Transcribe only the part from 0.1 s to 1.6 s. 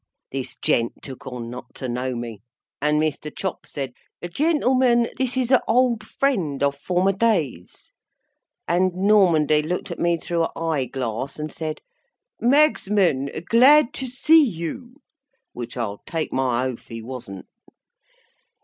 This gent took on